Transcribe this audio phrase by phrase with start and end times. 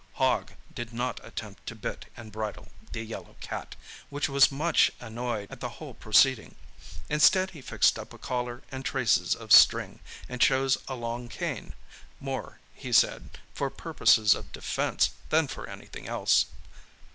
[0.13, 3.75] Hogg did not attempt to bit and bridle the yellow cat,
[4.09, 6.55] which was much annoyed at the whole proceeding.
[7.07, 11.75] Instead he fixed up a collar and traces of string, and chose a long cane,
[12.19, 16.47] more, he said, for purposes of defence than for anything else.